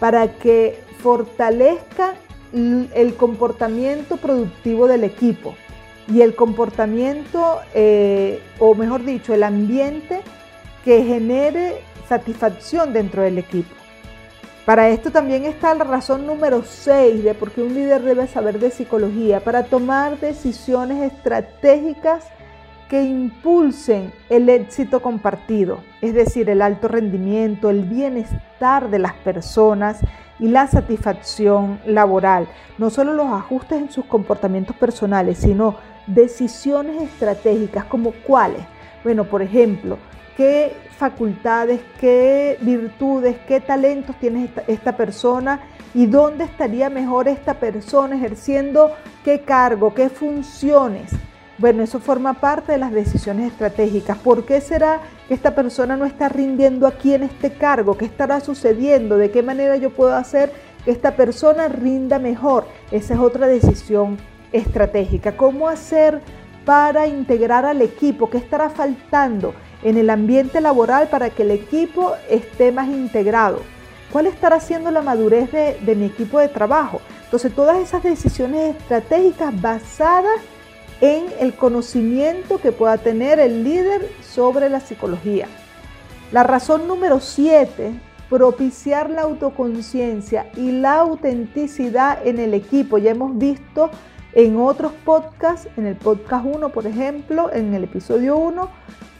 para 0.00 0.32
que 0.32 0.80
fortalezca 1.00 2.14
el 2.52 3.14
comportamiento 3.16 4.16
productivo 4.16 4.88
del 4.88 5.04
equipo 5.04 5.54
y 6.12 6.22
el 6.22 6.34
comportamiento, 6.34 7.60
eh, 7.72 8.42
o 8.58 8.74
mejor 8.74 9.04
dicho, 9.04 9.32
el 9.32 9.44
ambiente 9.44 10.22
que 10.84 11.04
genere 11.04 11.82
satisfacción 12.08 12.92
dentro 12.92 13.22
del 13.22 13.38
equipo. 13.38 13.76
Para 14.68 14.90
esto 14.90 15.10
también 15.10 15.46
está 15.46 15.74
la 15.74 15.84
razón 15.84 16.26
número 16.26 16.62
6 16.62 17.24
de 17.24 17.32
por 17.32 17.52
qué 17.52 17.62
un 17.62 17.72
líder 17.72 18.02
debe 18.02 18.26
saber 18.26 18.58
de 18.58 18.70
psicología, 18.70 19.40
para 19.40 19.62
tomar 19.62 20.20
decisiones 20.20 21.10
estratégicas 21.10 22.26
que 22.90 23.02
impulsen 23.02 24.12
el 24.28 24.50
éxito 24.50 25.00
compartido, 25.00 25.80
es 26.02 26.12
decir, 26.12 26.50
el 26.50 26.60
alto 26.60 26.86
rendimiento, 26.86 27.70
el 27.70 27.84
bienestar 27.84 28.90
de 28.90 28.98
las 28.98 29.14
personas 29.14 30.00
y 30.38 30.48
la 30.48 30.66
satisfacción 30.66 31.80
laboral. 31.86 32.46
No 32.76 32.90
solo 32.90 33.14
los 33.14 33.28
ajustes 33.28 33.80
en 33.80 33.90
sus 33.90 34.04
comportamientos 34.04 34.76
personales, 34.76 35.38
sino 35.38 35.76
decisiones 36.06 37.00
estratégicas 37.00 37.86
como 37.86 38.12
cuáles. 38.12 38.66
Bueno, 39.02 39.24
por 39.24 39.40
ejemplo, 39.40 39.96
qué 40.38 40.72
facultades, 40.96 41.80
qué 42.00 42.58
virtudes, 42.60 43.36
qué 43.48 43.60
talentos 43.60 44.14
tiene 44.20 44.48
esta, 44.68 44.96
persona 44.96 45.60
y 45.94 46.06
dónde 46.06 46.44
estaría 46.44 46.88
mejor 46.88 47.26
esta 47.26 47.54
persona 47.54 48.14
ejerciendo 48.14 48.92
qué 49.24 49.40
cargo, 49.40 49.92
qué 49.94 50.08
funciones. 50.08 51.10
Bueno, 51.58 51.82
eso 51.82 51.98
forma 51.98 52.34
parte 52.34 52.70
de 52.70 52.78
las 52.78 52.92
decisiones 52.92 53.50
estratégicas. 53.50 54.16
¿Por 54.16 54.46
qué 54.46 54.60
será 54.60 55.00
que 55.26 55.34
esta 55.34 55.56
persona 55.56 55.96
no 55.96 56.04
está 56.04 56.28
rindiendo 56.28 56.86
aquí 56.86 57.14
en 57.14 57.24
este 57.24 57.54
cargo? 57.54 57.98
¿Qué 57.98 58.04
estará 58.04 58.38
sucediendo? 58.38 59.16
¿De 59.16 59.32
qué 59.32 59.42
manera 59.42 59.76
yo 59.76 59.90
puedo 59.90 60.14
hacer 60.14 60.52
que 60.84 60.92
esta 60.92 61.16
persona 61.16 61.66
rinda 61.66 62.20
mejor? 62.20 62.64
Esa 62.92 63.14
es 63.14 63.20
otra 63.20 63.48
decisión 63.48 64.18
estratégica. 64.52 65.36
¿Cómo 65.36 65.66
hacer 65.66 66.20
para 66.64 67.08
integrar 67.08 67.64
al 67.64 67.82
equipo? 67.82 68.30
¿Qué 68.30 68.38
estará 68.38 68.70
faltando? 68.70 69.52
En 69.82 69.96
el 69.96 70.10
ambiente 70.10 70.60
laboral 70.60 71.08
para 71.08 71.30
que 71.30 71.42
el 71.42 71.50
equipo 71.50 72.14
esté 72.28 72.72
más 72.72 72.88
integrado? 72.88 73.62
¿Cuál 74.12 74.26
estará 74.26 74.58
siendo 74.60 74.90
la 74.90 75.02
madurez 75.02 75.52
de, 75.52 75.94
mi 75.94 76.06
equipo 76.06 76.38
de 76.38 76.48
trabajo? 76.48 77.00
Entonces, 77.24 77.54
todas 77.54 77.78
esas 77.78 78.02
decisiones 78.02 78.76
estratégicas 78.76 79.60
basadas 79.60 80.40
en 81.00 81.26
el 81.40 81.54
conocimiento 81.54 82.58
que 82.58 82.72
pueda 82.72 82.96
tener 82.96 83.38
el 83.38 83.64
líder 83.64 84.10
sobre 84.22 84.70
la 84.70 84.80
psicología. 84.80 85.46
La 86.32 86.42
razón 86.42 86.88
número 86.88 87.20
7, 87.20 87.92
propiciar 88.30 89.10
la 89.10 89.22
autoconciencia 89.22 90.50
y 90.56 90.72
la 90.72 91.00
autenticidad 91.00 92.26
en 92.26 92.38
el 92.38 92.54
equipo. 92.54 92.98
Ya 92.98 93.10
hemos 93.10 93.36
visto 93.36 93.90
en 94.32 94.58
otros 94.58 94.92
podcasts, 95.04 95.68
en 95.76 95.86
el 95.86 95.96
podcast 95.96 96.46
1, 96.46 96.68
por 96.70 96.86
ejemplo, 96.86 97.50
en 97.52 97.74
el 97.74 97.84
episodio 97.84 98.36
1, 98.36 98.70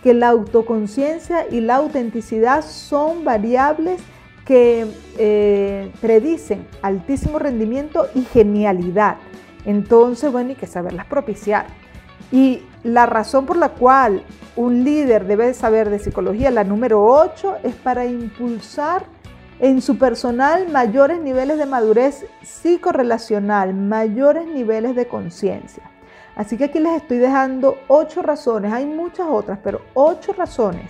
que 0.08 0.14
la 0.14 0.28
autoconciencia 0.28 1.46
y 1.50 1.60
la 1.60 1.76
autenticidad 1.76 2.64
son 2.64 3.26
variables 3.26 4.00
que 4.46 4.86
eh, 5.18 5.92
predicen 6.00 6.66
altísimo 6.80 7.38
rendimiento 7.38 8.08
y 8.14 8.22
genialidad. 8.22 9.18
Entonces, 9.66 10.32
bueno, 10.32 10.48
hay 10.48 10.54
que 10.54 10.66
saberlas 10.66 11.04
propiciar. 11.04 11.66
Y 12.32 12.62
la 12.84 13.04
razón 13.04 13.44
por 13.44 13.58
la 13.58 13.68
cual 13.68 14.22
un 14.56 14.82
líder 14.82 15.26
debe 15.26 15.52
saber 15.52 15.90
de 15.90 15.98
psicología, 15.98 16.50
la 16.50 16.64
número 16.64 17.04
8, 17.04 17.56
es 17.64 17.74
para 17.74 18.06
impulsar 18.06 19.04
en 19.60 19.82
su 19.82 19.98
personal 19.98 20.70
mayores 20.70 21.20
niveles 21.20 21.58
de 21.58 21.66
madurez 21.66 22.24
psicorrelacional, 22.42 23.74
mayores 23.74 24.46
niveles 24.46 24.96
de 24.96 25.06
conciencia. 25.06 25.87
Así 26.38 26.56
que 26.56 26.66
aquí 26.66 26.78
les 26.78 27.02
estoy 27.02 27.18
dejando 27.18 27.78
ocho 27.88 28.22
razones, 28.22 28.72
hay 28.72 28.86
muchas 28.86 29.26
otras, 29.28 29.58
pero 29.62 29.82
ocho 29.94 30.32
razones 30.32 30.88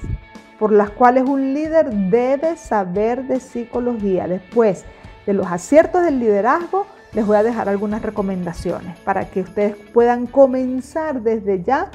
por 0.58 0.72
las 0.72 0.90
cuales 0.90 1.24
un 1.24 1.54
líder 1.54 1.88
debe 1.90 2.54
saber 2.58 3.24
de 3.26 3.40
psicología. 3.40 4.28
Después 4.28 4.84
de 5.24 5.32
los 5.32 5.46
aciertos 5.46 6.02
del 6.02 6.18
liderazgo, 6.18 6.86
les 7.14 7.26
voy 7.26 7.36
a 7.38 7.42
dejar 7.42 7.70
algunas 7.70 8.02
recomendaciones 8.02 8.98
para 9.00 9.30
que 9.30 9.40
ustedes 9.40 9.74
puedan 9.94 10.26
comenzar 10.26 11.22
desde 11.22 11.62
ya 11.62 11.90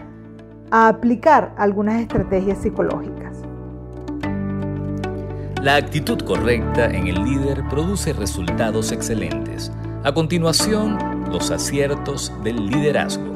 a 0.72 0.88
aplicar 0.88 1.54
algunas 1.56 2.02
estrategias 2.02 2.58
psicológicas. 2.58 3.38
La 5.62 5.76
actitud 5.76 6.20
correcta 6.22 6.86
en 6.88 7.06
el 7.06 7.24
líder 7.24 7.64
produce 7.70 8.14
resultados 8.14 8.92
excelentes. 8.92 9.72
A 10.04 10.12
continuación, 10.12 10.98
los 11.32 11.52
aciertos 11.52 12.34
del 12.44 12.66
liderazgo. 12.66 13.33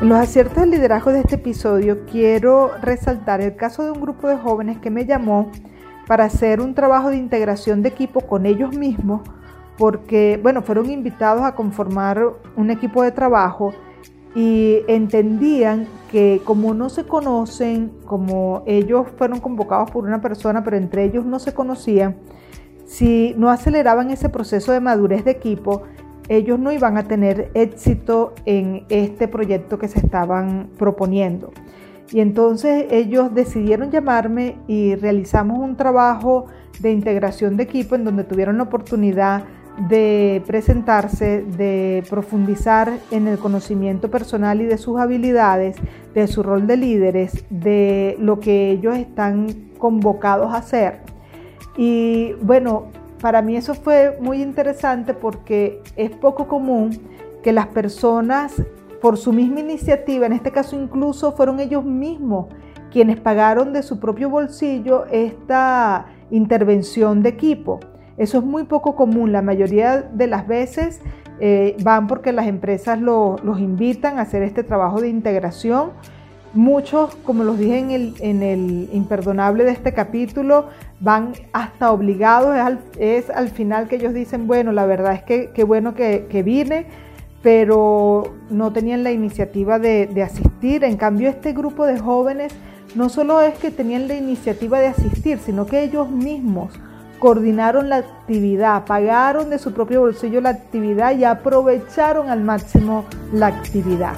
En 0.00 0.08
los 0.08 0.18
aciertos 0.20 0.58
del 0.58 0.70
liderazgo 0.70 1.10
de 1.10 1.20
este 1.20 1.34
episodio 1.34 2.04
quiero 2.06 2.70
resaltar 2.80 3.40
el 3.40 3.56
caso 3.56 3.82
de 3.82 3.90
un 3.90 4.00
grupo 4.00 4.28
de 4.28 4.36
jóvenes 4.36 4.78
que 4.78 4.90
me 4.90 5.04
llamó 5.06 5.50
para 6.06 6.24
hacer 6.24 6.60
un 6.60 6.72
trabajo 6.72 7.10
de 7.10 7.16
integración 7.16 7.82
de 7.82 7.88
equipo 7.88 8.20
con 8.20 8.46
ellos 8.46 8.76
mismos 8.76 9.22
porque, 9.76 10.38
bueno, 10.40 10.62
fueron 10.62 10.88
invitados 10.88 11.42
a 11.42 11.56
conformar 11.56 12.22
un 12.54 12.70
equipo 12.70 13.02
de 13.02 13.10
trabajo 13.10 13.74
y 14.36 14.82
entendían 14.86 15.88
que 16.12 16.42
como 16.44 16.74
no 16.74 16.90
se 16.90 17.04
conocen, 17.04 17.90
como 18.04 18.62
ellos 18.66 19.08
fueron 19.16 19.40
convocados 19.40 19.90
por 19.90 20.04
una 20.04 20.20
persona, 20.20 20.62
pero 20.62 20.76
entre 20.76 21.04
ellos 21.04 21.24
no 21.24 21.40
se 21.40 21.54
conocían, 21.54 22.16
si 22.86 23.34
no 23.36 23.50
aceleraban 23.50 24.10
ese 24.10 24.28
proceso 24.28 24.70
de 24.70 24.78
madurez 24.78 25.24
de 25.24 25.32
equipo, 25.32 25.82
ellos 26.28 26.58
no 26.58 26.72
iban 26.72 26.96
a 26.96 27.04
tener 27.04 27.50
éxito 27.54 28.34
en 28.44 28.84
este 28.88 29.28
proyecto 29.28 29.78
que 29.78 29.88
se 29.88 29.98
estaban 29.98 30.70
proponiendo. 30.78 31.52
Y 32.10 32.20
entonces 32.20 32.86
ellos 32.90 33.34
decidieron 33.34 33.90
llamarme 33.90 34.56
y 34.66 34.94
realizamos 34.94 35.58
un 35.58 35.76
trabajo 35.76 36.46
de 36.80 36.92
integración 36.92 37.56
de 37.56 37.64
equipo 37.64 37.94
en 37.96 38.04
donde 38.04 38.24
tuvieron 38.24 38.56
la 38.56 38.64
oportunidad 38.64 39.44
de 39.88 40.42
presentarse, 40.46 41.44
de 41.56 42.02
profundizar 42.08 42.98
en 43.10 43.28
el 43.28 43.38
conocimiento 43.38 44.10
personal 44.10 44.60
y 44.60 44.64
de 44.64 44.78
sus 44.78 44.98
habilidades, 44.98 45.76
de 46.14 46.26
su 46.26 46.42
rol 46.42 46.66
de 46.66 46.76
líderes, 46.76 47.44
de 47.50 48.16
lo 48.18 48.40
que 48.40 48.70
ellos 48.70 48.96
están 48.96 49.48
convocados 49.78 50.52
a 50.52 50.58
hacer. 50.58 51.00
Y 51.76 52.32
bueno, 52.42 52.86
para 53.20 53.42
mí 53.42 53.56
eso 53.56 53.74
fue 53.74 54.16
muy 54.20 54.42
interesante 54.42 55.14
porque 55.14 55.82
es 55.96 56.10
poco 56.10 56.46
común 56.46 56.90
que 57.42 57.52
las 57.52 57.66
personas, 57.68 58.62
por 59.00 59.16
su 59.16 59.32
misma 59.32 59.60
iniciativa, 59.60 60.26
en 60.26 60.32
este 60.32 60.50
caso 60.50 60.80
incluso 60.80 61.32
fueron 61.32 61.60
ellos 61.60 61.84
mismos 61.84 62.46
quienes 62.90 63.20
pagaron 63.20 63.72
de 63.72 63.82
su 63.82 64.00
propio 64.00 64.30
bolsillo 64.30 65.06
esta 65.10 66.06
intervención 66.30 67.22
de 67.22 67.30
equipo. 67.30 67.80
Eso 68.16 68.38
es 68.38 68.44
muy 68.44 68.64
poco 68.64 68.96
común. 68.96 69.30
La 69.30 69.42
mayoría 69.42 70.02
de 70.02 70.26
las 70.26 70.46
veces 70.48 71.00
eh, 71.38 71.76
van 71.84 72.06
porque 72.06 72.32
las 72.32 72.46
empresas 72.46 73.00
los 73.00 73.60
invitan 73.60 74.18
a 74.18 74.22
hacer 74.22 74.42
este 74.42 74.64
trabajo 74.64 75.00
de 75.00 75.08
integración 75.08 75.92
Muchos, 76.58 77.14
como 77.22 77.44
los 77.44 77.56
dije 77.56 77.78
en 77.78 77.92
el, 77.92 78.14
en 78.18 78.42
el 78.42 78.90
imperdonable 78.92 79.62
de 79.62 79.70
este 79.70 79.94
capítulo, 79.94 80.66
van 80.98 81.34
hasta 81.52 81.92
obligados, 81.92 82.56
es 82.98 83.30
al, 83.30 83.50
final 83.50 83.86
que 83.86 83.94
ellos 83.94 84.12
dicen, 84.12 84.48
bueno, 84.48 84.72
la 84.72 84.84
verdad 84.84 85.12
es 85.12 85.22
que 85.22 85.50
qué 85.54 85.62
bueno 85.62 85.94
que, 85.94 86.26
que 86.28 86.42
vine, 86.42 86.86
pero 87.44 88.34
no 88.50 88.72
tenían 88.72 89.04
la 89.04 89.12
iniciativa 89.12 89.78
de, 89.78 90.08
de 90.08 90.24
asistir. 90.24 90.82
En 90.82 90.96
cambio, 90.96 91.28
este 91.28 91.52
grupo 91.52 91.86
de 91.86 91.96
jóvenes 91.96 92.52
no 92.96 93.08
solo 93.08 93.40
es 93.40 93.56
que 93.56 93.70
tenían 93.70 94.08
la 94.08 94.16
iniciativa 94.16 94.80
de 94.80 94.88
asistir, 94.88 95.38
sino 95.38 95.64
que 95.64 95.84
ellos 95.84 96.10
mismos 96.10 96.72
coordinaron 97.20 97.88
la 97.88 97.98
actividad, 97.98 98.84
pagaron 98.84 99.48
de 99.48 99.60
su 99.60 99.72
propio 99.72 100.00
bolsillo 100.00 100.40
la 100.40 100.50
actividad 100.50 101.16
y 101.16 101.22
aprovecharon 101.22 102.30
al 102.30 102.42
máximo 102.42 103.04
la 103.32 103.46
actividad. 103.46 104.16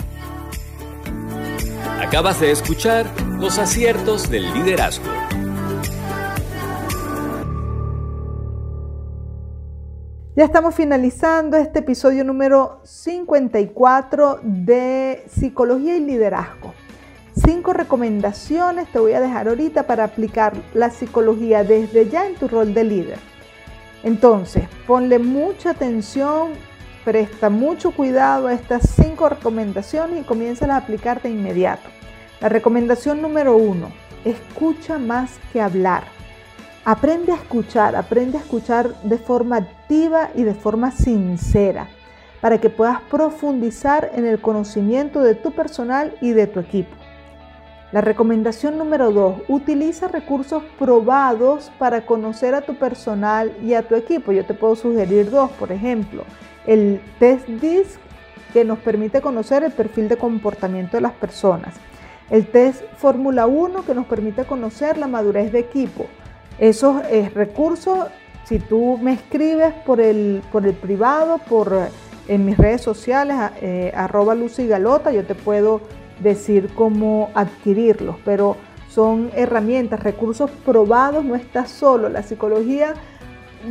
Acabas 2.01 2.41
de 2.41 2.51
escuchar 2.51 3.07
los 3.39 3.59
aciertos 3.59 4.31
del 4.31 4.55
liderazgo. 4.55 5.05
Ya 10.35 10.45
estamos 10.45 10.75
finalizando 10.75 11.59
este 11.59 11.81
episodio 11.81 12.25
número 12.25 12.81
54 12.85 14.41
de 14.43 15.25
Psicología 15.29 15.99
y 15.99 16.01
Liderazgo. 16.01 16.73
Cinco 17.37 17.75
recomendaciones 17.75 18.91
te 18.91 18.99
voy 18.99 19.13
a 19.13 19.21
dejar 19.21 19.49
ahorita 19.49 19.83
para 19.87 20.05
aplicar 20.05 20.55
la 20.73 20.89
psicología 20.89 21.65
desde 21.65 22.09
ya 22.09 22.27
en 22.27 22.35
tu 22.35 22.49
rol 22.49 22.73
de 22.73 22.85
líder. 22.85 23.19
Entonces, 24.05 24.65
ponle 24.87 25.19
mucha 25.19 25.73
atención, 25.73 26.53
presta 27.05 27.51
mucho 27.51 27.93
cuidado 27.93 28.47
a 28.47 28.55
estas 28.55 28.89
cinco 28.91 29.29
recomendaciones 29.29 30.21
y 30.21 30.25
comienza 30.25 30.67
a 30.73 30.77
aplicar 30.77 31.23
de 31.23 31.31
inmediato. 31.31 31.89
La 32.41 32.49
recomendación 32.49 33.21
número 33.23 33.57
uno, 33.57 33.91
escucha 34.25 34.99
más 34.99 35.39
que 35.53 35.61
hablar. 35.61 36.05
Aprende 36.85 37.33
a 37.33 37.37
escuchar, 37.37 37.97
aprende 37.97 38.39
a 38.39 38.41
escuchar 38.41 38.95
de 39.03 39.19
forma 39.19 39.57
activa 39.57 40.31
y 40.35 40.45
de 40.45 40.55
forma 40.55 40.91
sincera 40.91 41.89
para 42.41 42.59
que 42.59 42.71
puedas 42.71 43.01
profundizar 43.03 44.11
en 44.15 44.25
el 44.27 44.41
conocimiento 44.41 45.21
de 45.21 45.35
tu 45.35 45.53
personal 45.53 46.17
y 46.21 46.31
de 46.33 46.47
tu 46.47 46.61
equipo. 46.61 46.97
La 47.93 48.01
recomendación 48.01 48.79
número 48.79 49.11
dos, 49.11 49.43
utiliza 49.49 50.07
recursos 50.07 50.63
probados 50.79 51.73
para 51.77 52.07
conocer 52.07 52.55
a 52.55 52.63
tu 52.63 52.77
personal 52.77 53.53
y 53.63 53.75
a 53.75 53.83
tu 53.83 53.97
equipo. 53.97 54.31
Yo 54.31 54.47
te 54.47 54.55
puedo 54.55 54.77
sugerir 54.77 55.29
dos, 55.29 55.51
por 55.53 55.73
ejemplo, 55.73 56.25
el 56.67 57.01
test 57.19 57.47
DISC 57.49 57.99
que 58.53 58.65
nos 58.65 58.79
permite 58.79 59.21
conocer 59.21 59.63
el 59.63 59.73
perfil 59.73 60.09
de 60.09 60.17
comportamiento 60.17 60.97
de 60.97 61.03
las 61.03 61.13
personas. 61.13 61.75
El 62.31 62.47
test 62.47 62.83
Fórmula 62.97 63.47
1 63.47 63.85
que 63.85 63.95
nos 63.95 64.07
permite 64.07 64.45
conocer 64.45 64.99
la 64.99 65.07
madurez 65.07 65.53
de 65.53 65.61
equipo. 65.61 66.07
Esos 66.59 67.03
eh, 67.11 67.31
recursos, 67.35 68.07
si 68.45 68.59
tú 68.59 68.99
me 69.03 69.13
escribes 69.13 69.73
por 69.87 70.01
el, 70.01 70.43
por 70.53 70.67
el 70.67 70.75
privado, 70.75 71.39
por 71.39 71.73
en 72.29 72.45
mis 72.45 72.57
redes 72.57 72.81
sociales, 72.81 73.37
eh, 73.61 73.93
arroba 73.95 74.35
Lucy 74.35 74.67
Galota, 74.69 75.11
yo 75.11 75.25
te 75.25 75.35
puedo 75.35 75.81
decir 76.21 76.71
cómo 76.75 77.31
adquirirlos, 77.35 78.17
pero 78.25 78.57
son 78.89 79.31
herramientas, 79.35 80.01
recursos 80.01 80.51
probados, 80.65 81.25
no 81.25 81.35
estás 81.35 81.71
solo. 81.71 82.09
La 82.09 82.23
psicología 82.23 82.95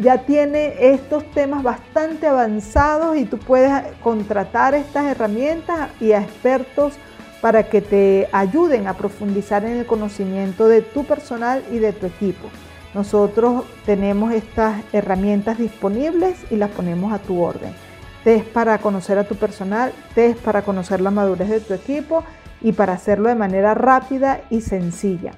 ya 0.01 0.19
tiene 0.19 0.75
estos 0.93 1.29
temas 1.31 1.63
bastante 1.63 2.27
avanzados 2.27 3.17
y 3.17 3.25
tú 3.25 3.38
puedes 3.38 3.72
contratar 4.03 4.75
estas 4.75 5.05
herramientas 5.05 5.89
y 6.00 6.12
a 6.12 6.22
expertos 6.22 6.93
para 7.41 7.63
que 7.63 7.81
te 7.81 8.27
ayuden 8.31 8.88
a 8.88 8.93
profundizar 8.93 9.63
en 9.65 9.77
el 9.77 9.86
conocimiento 9.86 10.67
de 10.67 10.81
tu 10.81 11.05
personal 11.05 11.63
y 11.72 11.79
de 11.79 11.93
tu 11.93 12.05
equipo. 12.05 12.50
Nosotros 12.93 13.65
tenemos 13.86 14.34
estas 14.34 14.81
herramientas 14.93 15.58
disponibles 15.58 16.38
y 16.50 16.55
las 16.55 16.72
ponemos 16.72 17.13
a 17.13 17.19
tu 17.19 17.41
orden. 17.41 17.74
Test 18.24 18.48
para 18.48 18.79
conocer 18.79 19.17
a 19.17 19.24
tu 19.24 19.36
personal, 19.36 19.93
test 20.15 20.39
para 20.39 20.63
conocer 20.63 21.00
la 21.00 21.12
madurez 21.12 21.50
de 21.50 21.60
tu 21.62 21.74
equipo 21.74 22.24
y 22.62 22.74
para 22.74 22.93
hacerlo 22.93 23.29
de 23.29 23.36
manera 23.36 23.74
rápida 23.74 24.41
y 24.50 24.62
sencilla. 24.62 25.31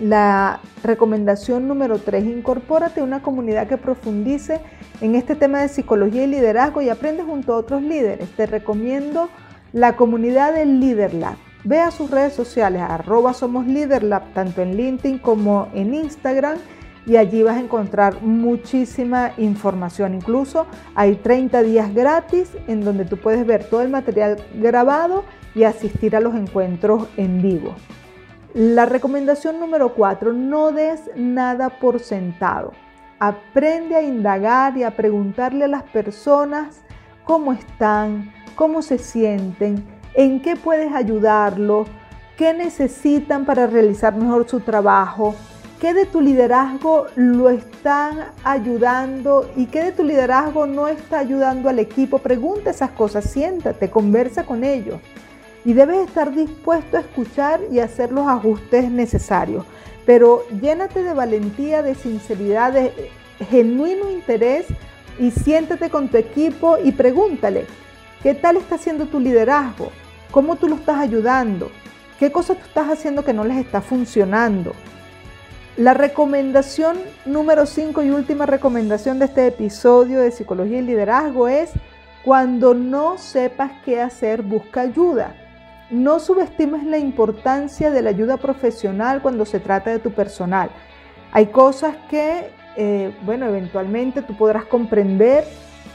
La 0.00 0.60
recomendación 0.82 1.68
número 1.68 1.98
3, 1.98 2.24
incorpórate 2.24 3.00
a 3.00 3.04
una 3.04 3.22
comunidad 3.22 3.68
que 3.68 3.78
profundice 3.78 4.60
en 5.00 5.14
este 5.14 5.36
tema 5.36 5.60
de 5.60 5.68
psicología 5.68 6.24
y 6.24 6.26
liderazgo 6.26 6.82
y 6.82 6.88
aprende 6.88 7.22
junto 7.22 7.54
a 7.54 7.58
otros 7.58 7.80
líderes. 7.80 8.28
Te 8.30 8.46
recomiendo 8.46 9.28
la 9.72 9.94
comunidad 9.94 10.52
del 10.52 10.80
LeaderLab. 10.80 11.36
Ve 11.62 11.80
a 11.80 11.92
sus 11.92 12.10
redes 12.10 12.32
sociales, 12.32 12.82
arroba 12.82 13.34
somos 13.34 13.66
LeaderLab, 13.66 14.32
tanto 14.34 14.62
en 14.62 14.76
LinkedIn 14.76 15.18
como 15.18 15.68
en 15.74 15.94
Instagram 15.94 16.58
y 17.06 17.16
allí 17.16 17.44
vas 17.44 17.56
a 17.56 17.60
encontrar 17.60 18.20
muchísima 18.20 19.32
información. 19.36 20.14
Incluso 20.14 20.66
hay 20.96 21.14
30 21.14 21.62
días 21.62 21.94
gratis 21.94 22.50
en 22.66 22.84
donde 22.84 23.04
tú 23.04 23.16
puedes 23.16 23.46
ver 23.46 23.64
todo 23.64 23.82
el 23.82 23.90
material 23.90 24.42
grabado 24.54 25.24
y 25.54 25.62
asistir 25.62 26.16
a 26.16 26.20
los 26.20 26.34
encuentros 26.34 27.06
en 27.16 27.40
vivo. 27.40 27.76
La 28.54 28.86
recomendación 28.86 29.58
número 29.58 29.94
4, 29.94 30.32
no 30.32 30.70
des 30.70 31.10
nada 31.16 31.70
por 31.80 31.98
sentado. 31.98 32.70
Aprende 33.18 33.96
a 33.96 34.02
indagar 34.02 34.76
y 34.76 34.84
a 34.84 34.92
preguntarle 34.94 35.64
a 35.64 35.68
las 35.68 35.82
personas 35.82 36.82
cómo 37.24 37.52
están, 37.52 38.32
cómo 38.54 38.80
se 38.80 38.98
sienten, 38.98 39.84
en 40.14 40.40
qué 40.40 40.54
puedes 40.54 40.92
ayudarlos, 40.92 41.88
qué 42.36 42.54
necesitan 42.54 43.44
para 43.44 43.66
realizar 43.66 44.14
mejor 44.14 44.48
su 44.48 44.60
trabajo, 44.60 45.34
qué 45.80 45.92
de 45.92 46.06
tu 46.06 46.20
liderazgo 46.20 47.06
lo 47.16 47.50
están 47.50 48.20
ayudando 48.44 49.50
y 49.56 49.66
qué 49.66 49.82
de 49.82 49.90
tu 49.90 50.04
liderazgo 50.04 50.68
no 50.68 50.86
está 50.86 51.18
ayudando 51.18 51.68
al 51.68 51.80
equipo. 51.80 52.18
Pregunta 52.18 52.70
esas 52.70 52.90
cosas, 52.90 53.24
siéntate, 53.24 53.90
conversa 53.90 54.46
con 54.46 54.62
ellos 54.62 55.00
y 55.64 55.72
debes 55.72 56.06
estar 56.06 56.34
dispuesto 56.34 56.96
a 56.96 57.00
escuchar 57.00 57.60
y 57.70 57.80
hacer 57.80 58.12
los 58.12 58.26
ajustes 58.26 58.90
necesarios. 58.90 59.64
Pero 60.04 60.44
llénate 60.60 61.02
de 61.02 61.14
valentía, 61.14 61.82
de 61.82 61.94
sinceridad, 61.94 62.72
de 62.72 63.10
genuino 63.50 64.10
interés 64.10 64.66
y 65.18 65.30
siéntate 65.30 65.90
con 65.90 66.08
tu 66.08 66.18
equipo 66.18 66.76
y 66.82 66.92
pregúntale, 66.92 67.66
¿qué 68.22 68.34
tal 68.34 68.58
está 68.58 68.74
haciendo 68.74 69.06
tu 69.06 69.18
liderazgo? 69.18 69.90
¿Cómo 70.30 70.56
tú 70.56 70.68
lo 70.68 70.76
estás 70.76 70.98
ayudando? 70.98 71.70
¿Qué 72.18 72.30
cosas 72.30 72.58
tú 72.58 72.64
estás 72.66 72.90
haciendo 72.90 73.24
que 73.24 73.32
no 73.32 73.44
les 73.44 73.56
está 73.58 73.80
funcionando? 73.80 74.74
La 75.76 75.94
recomendación 75.94 76.98
número 77.24 77.66
5 77.66 78.02
y 78.02 78.10
última 78.10 78.46
recomendación 78.46 79.18
de 79.18 79.24
este 79.24 79.46
episodio 79.46 80.20
de 80.20 80.30
Psicología 80.30 80.78
y 80.78 80.82
Liderazgo 80.82 81.48
es, 81.48 81.70
cuando 82.24 82.74
no 82.74 83.18
sepas 83.18 83.72
qué 83.84 84.00
hacer, 84.00 84.42
busca 84.42 84.82
ayuda. 84.82 85.34
No 85.90 86.18
subestimes 86.18 86.84
la 86.84 86.98
importancia 86.98 87.90
de 87.90 88.00
la 88.00 88.10
ayuda 88.10 88.38
profesional 88.38 89.20
cuando 89.20 89.44
se 89.44 89.60
trata 89.60 89.90
de 89.90 89.98
tu 89.98 90.12
personal. 90.12 90.70
Hay 91.32 91.46
cosas 91.46 91.94
que, 92.08 92.50
eh, 92.76 93.14
bueno, 93.22 93.46
eventualmente 93.46 94.22
tú 94.22 94.36
podrás 94.36 94.64
comprender 94.64 95.44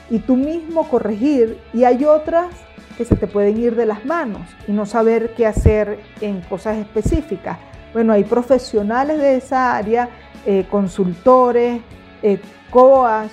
y 0.10 0.20
tú 0.20 0.36
mismo 0.36 0.88
corregir 0.88 1.60
y 1.74 1.86
hay 1.86 2.06
otras 2.06 2.48
que 2.98 3.06
se 3.06 3.16
te 3.16 3.28
pueden 3.28 3.58
ir 3.58 3.76
de 3.76 3.86
las 3.86 4.06
manos 4.06 4.42
y 4.68 4.74
no 4.74 4.86
saber 4.86 5.34
qué 5.34 5.48
hacer 5.48 6.00
en 6.22 6.42
cosas 6.42 6.78
específicas. 6.78 7.58
Bueno, 7.94 8.14
hay 8.14 8.26
profesionales 8.26 9.18
de 9.18 9.38
esa 9.38 9.76
área, 9.76 10.10
eh, 10.46 10.68
consultores, 10.70 11.82
eh, 12.22 12.40
coas, 12.70 13.32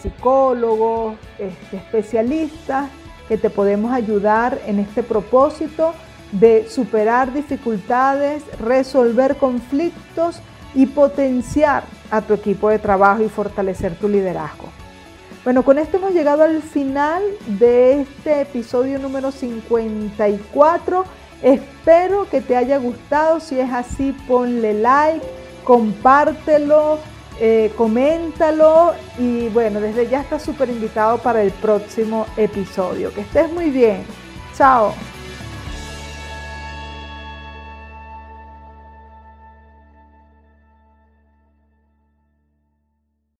psicólogos, 0.00 1.16
este, 1.38 1.76
especialistas 1.76 2.88
que 3.28 3.38
te 3.38 3.50
podemos 3.50 3.92
ayudar 3.92 4.58
en 4.66 4.78
este 4.78 5.02
propósito 5.02 5.94
de 6.32 6.68
superar 6.68 7.32
dificultades, 7.32 8.42
resolver 8.58 9.36
conflictos 9.36 10.40
y 10.74 10.86
potenciar 10.86 11.84
a 12.10 12.20
tu 12.20 12.34
equipo 12.34 12.68
de 12.70 12.78
trabajo 12.78 13.22
y 13.22 13.28
fortalecer 13.28 13.94
tu 13.94 14.08
liderazgo. 14.08 14.68
Bueno, 15.44 15.62
con 15.62 15.78
esto 15.78 15.96
hemos 15.96 16.12
llegado 16.12 16.42
al 16.42 16.62
final 16.62 17.22
de 17.46 18.02
este 18.02 18.42
episodio 18.42 18.98
número 18.98 19.30
54. 19.30 21.04
Espero 21.42 22.28
que 22.28 22.40
te 22.40 22.56
haya 22.56 22.78
gustado. 22.78 23.40
Si 23.40 23.58
es 23.58 23.72
así, 23.72 24.12
ponle 24.26 24.74
like, 24.74 25.24
compártelo, 25.64 26.98
eh, 27.40 27.72
coméntalo 27.76 28.94
y 29.18 29.48
bueno, 29.48 29.80
desde 29.80 30.08
ya 30.08 30.20
estás 30.20 30.42
súper 30.42 30.68
invitado 30.70 31.18
para 31.18 31.42
el 31.42 31.50
próximo 31.52 32.26
episodio. 32.36 33.12
Que 33.12 33.20
estés 33.22 33.52
muy 33.52 33.70
bien. 33.70 34.04
Chao. 34.56 34.94